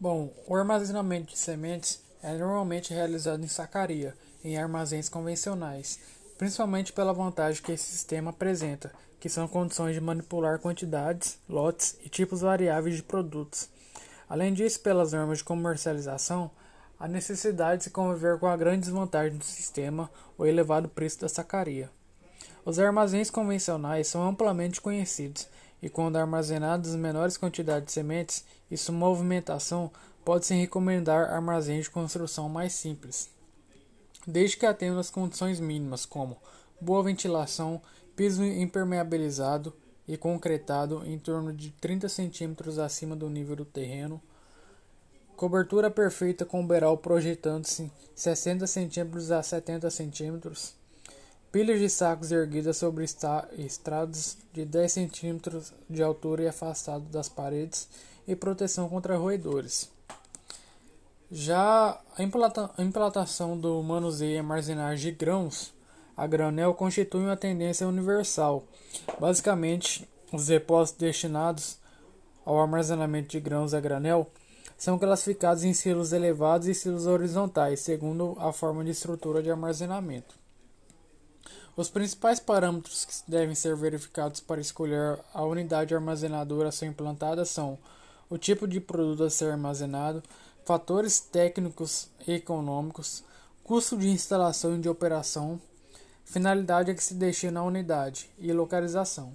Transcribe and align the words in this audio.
Bom, 0.00 0.32
o 0.46 0.54
armazenamento 0.54 1.32
de 1.32 1.38
sementes 1.38 2.00
é 2.22 2.32
normalmente 2.32 2.94
realizado 2.94 3.42
em 3.42 3.48
sacaria, 3.48 4.14
em 4.44 4.56
armazéns 4.56 5.08
convencionais, 5.08 5.98
principalmente 6.38 6.92
pela 6.92 7.12
vantagem 7.12 7.60
que 7.60 7.72
esse 7.72 7.90
sistema 7.90 8.30
apresenta, 8.30 8.92
que 9.18 9.28
são 9.28 9.48
condições 9.48 9.94
de 9.94 10.00
manipular 10.00 10.60
quantidades, 10.60 11.36
lotes 11.48 11.96
e 12.04 12.08
tipos 12.08 12.42
variáveis 12.42 12.94
de 12.94 13.02
produtos. 13.02 13.68
Além 14.28 14.54
disso, 14.54 14.78
pelas 14.82 15.12
normas 15.12 15.38
de 15.38 15.44
comercialização, 15.44 16.48
a 16.96 17.08
necessidade 17.08 17.78
de 17.78 17.84
se 17.84 17.90
conviver 17.90 18.38
com 18.38 18.46
a 18.46 18.56
grande 18.56 18.82
desvantagem 18.82 19.36
do 19.36 19.44
sistema, 19.44 20.08
o 20.38 20.46
elevado 20.46 20.88
preço 20.88 21.22
da 21.22 21.28
sacaria. 21.28 21.90
Os 22.64 22.78
armazéns 22.78 23.30
convencionais 23.30 24.06
são 24.06 24.28
amplamente 24.28 24.80
conhecidos 24.80 25.48
e, 25.82 25.88
quando 25.88 26.16
armazenadas 26.16 26.94
menores 26.94 27.36
quantidades 27.36 27.86
de 27.86 27.92
sementes 27.92 28.44
e 28.70 28.76
sua 28.76 28.94
movimentação, 28.94 29.90
pode-se 30.24 30.54
recomendar 30.54 31.30
armazéns 31.30 31.84
de 31.84 31.90
construção 31.90 32.48
mais 32.48 32.72
simples, 32.72 33.30
desde 34.26 34.56
que 34.56 34.66
atendam 34.66 34.98
as 34.98 35.10
condições 35.10 35.60
mínimas, 35.60 36.04
como 36.04 36.36
boa 36.80 37.02
ventilação, 37.02 37.80
piso 38.14 38.44
impermeabilizado 38.44 39.72
e 40.06 40.16
concretado 40.16 41.02
em 41.06 41.18
torno 41.18 41.52
de 41.52 41.70
30 41.70 42.08
centímetros 42.08 42.78
acima 42.78 43.14
do 43.14 43.28
nível 43.28 43.56
do 43.56 43.64
terreno, 43.64 44.20
cobertura 45.36 45.90
perfeita 45.90 46.44
com 46.44 46.66
beiral 46.66 46.96
projetando-se 46.96 47.92
60 48.14 48.66
centímetros 48.66 49.30
a 49.30 49.42
70 49.42 49.88
centímetros, 49.90 50.74
pilhas 51.50 51.80
de 51.80 51.88
sacos 51.88 52.30
erguidas 52.30 52.76
sobre 52.76 53.04
estradas 53.04 54.36
de 54.52 54.64
10 54.64 54.92
centímetros 54.92 55.72
de 55.88 56.02
altura 56.02 56.42
e 56.42 56.48
afastado 56.48 57.04
das 57.06 57.28
paredes 57.28 57.88
e 58.26 58.36
proteção 58.36 58.88
contra 58.88 59.16
roedores. 59.16 59.90
Já 61.30 62.00
a 62.16 62.82
implantação 62.82 63.58
do 63.58 63.82
manuseio 63.82 64.36
e 64.36 64.38
armazenagem 64.38 65.12
de 65.12 65.18
grãos 65.18 65.72
a 66.16 66.26
granel 66.26 66.74
constitui 66.74 67.22
uma 67.22 67.36
tendência 67.36 67.86
universal. 67.86 68.64
Basicamente, 69.20 70.08
os 70.32 70.46
depósitos 70.46 71.00
destinados 71.00 71.78
ao 72.44 72.60
armazenamento 72.60 73.28
de 73.28 73.40
grãos 73.40 73.72
a 73.72 73.80
granel 73.80 74.28
são 74.76 74.98
classificados 74.98 75.64
em 75.64 75.72
silos 75.72 76.12
elevados 76.12 76.66
e 76.66 76.74
silos 76.74 77.06
horizontais, 77.06 77.80
segundo 77.80 78.36
a 78.38 78.52
forma 78.52 78.84
de 78.84 78.90
estrutura 78.90 79.42
de 79.42 79.50
armazenamento. 79.50 80.34
Os 81.78 81.88
principais 81.88 82.40
parâmetros 82.40 83.04
que 83.04 83.30
devem 83.30 83.54
ser 83.54 83.76
verificados 83.76 84.40
para 84.40 84.60
escolher 84.60 85.20
a 85.32 85.44
unidade 85.44 85.94
armazenadora 85.94 86.70
a 86.70 86.72
ser 86.72 86.86
implantada 86.86 87.44
são 87.44 87.78
o 88.28 88.36
tipo 88.36 88.66
de 88.66 88.80
produto 88.80 89.22
a 89.22 89.30
ser 89.30 89.52
armazenado, 89.52 90.20
fatores 90.64 91.20
técnicos 91.20 92.08
e 92.26 92.32
econômicos, 92.32 93.22
custo 93.62 93.96
de 93.96 94.08
instalação 94.08 94.74
e 94.74 94.80
de 94.80 94.88
operação, 94.88 95.60
finalidade 96.24 96.90
a 96.90 96.94
que 96.96 97.04
se 97.04 97.14
destina 97.14 97.60
a 97.60 97.62
unidade 97.64 98.28
e 98.40 98.52
localização. 98.52 99.32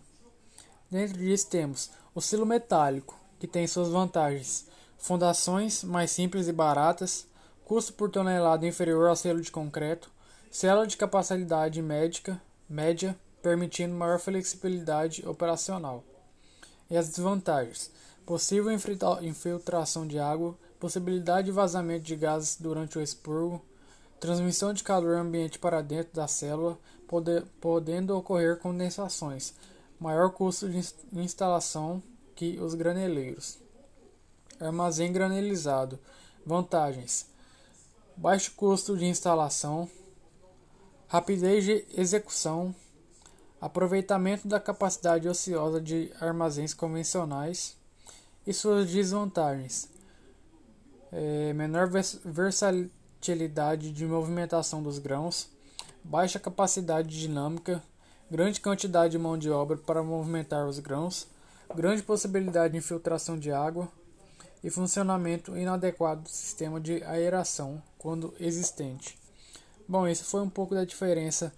Dentro 0.91 1.19
disso 1.19 1.47
temos 1.47 1.91
o 2.13 2.19
silo 2.19 2.45
metálico, 2.45 3.17
que 3.39 3.47
tem 3.47 3.65
suas 3.67 3.87
vantagens: 3.87 4.67
fundações 4.97 5.81
mais 5.81 6.11
simples 6.11 6.49
e 6.49 6.51
baratas, 6.51 7.25
custo 7.63 7.93
por 7.93 8.09
tonelada 8.09 8.67
inferior 8.67 9.07
ao 9.07 9.15
selo 9.15 9.39
de 9.39 9.49
concreto, 9.49 10.11
célula 10.53 10.85
de 10.85 10.95
capacidade 10.95 11.81
médica 11.81 12.39
média, 12.69 13.17
permitindo 13.41 13.95
maior 13.95 14.19
flexibilidade 14.19 15.27
operacional. 15.27 16.03
E 16.89 16.95
as 16.95 17.09
desvantagens: 17.09 17.91
possível 18.23 18.71
infiltração 18.71 20.05
de 20.05 20.19
água, 20.19 20.55
possibilidade 20.79 21.45
de 21.45 21.51
vazamento 21.51 22.05
de 22.05 22.15
gases 22.15 22.55
durante 22.55 22.99
o 22.99 23.01
expurgo, 23.01 23.65
transmissão 24.19 24.73
de 24.73 24.83
calor 24.83 25.17
ambiente 25.17 25.57
para 25.57 25.81
dentro 25.81 26.13
da 26.13 26.27
célula, 26.27 26.77
podendo 27.59 28.15
ocorrer 28.15 28.59
condensações, 28.59 29.55
maior 29.99 30.29
custo 30.31 30.69
de 30.69 30.85
instalação 31.13 32.01
que 32.35 32.59
os 32.59 32.75
graneleiros. 32.75 33.57
Armazém 34.59 35.11
granelizado. 35.11 35.99
Vantagens: 36.45 37.25
baixo 38.15 38.53
custo 38.55 38.95
de 38.95 39.05
instalação, 39.05 39.89
rapidez 41.13 41.63
de 41.63 41.85
execução, 41.95 42.73
aproveitamento 43.61 44.47
da 44.47 44.59
capacidade 44.59 45.29
ociosa 45.29 45.79
de 45.79 46.11
armazéns 46.19 46.73
convencionais 46.73 47.77
e 48.47 48.51
suas 48.51 48.89
desvantagens 48.89 49.87
é, 51.11 51.53
menor 51.53 51.87
versatilidade 52.25 53.91
de 53.91 54.07
movimentação 54.07 54.81
dos 54.81 54.97
grãos, 54.97 55.51
baixa 56.03 56.39
capacidade 56.39 57.09
dinâmica, 57.09 57.79
grande 58.31 58.59
quantidade 58.59 59.11
de 59.11 59.19
mão 59.19 59.37
de 59.37 59.51
obra 59.51 59.77
para 59.77 60.01
movimentar 60.01 60.65
os 60.65 60.79
grãos, 60.79 61.27
grande 61.75 62.01
possibilidade 62.01 62.71
de 62.71 62.79
infiltração 62.79 63.37
de 63.37 63.51
água 63.51 63.87
e 64.63 64.71
funcionamento 64.71 65.55
inadequado 65.55 66.23
do 66.23 66.29
sistema 66.29 66.81
de 66.81 67.03
aeração 67.03 67.79
quando 67.99 68.33
existente. 68.39 69.21
Bom, 69.93 70.07
esse 70.07 70.23
foi 70.23 70.41
um 70.41 70.49
pouco 70.49 70.73
da 70.73 70.83
diferença 70.83 71.53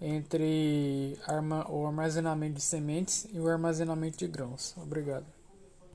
entre 0.00 1.18
o 1.68 1.84
armazenamento 1.84 2.54
de 2.54 2.60
sementes 2.60 3.26
e 3.32 3.40
o 3.40 3.48
armazenamento 3.48 4.16
de 4.16 4.28
grãos. 4.28 4.76
Obrigado. 4.76 5.26